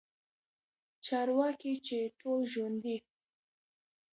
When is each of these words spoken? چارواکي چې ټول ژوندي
چارواکي 1.05 1.73
چې 1.85 1.97
ټول 2.19 2.39
ژوندي 2.51 2.97